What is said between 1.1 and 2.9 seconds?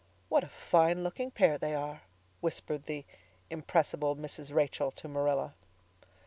pair they are," whispered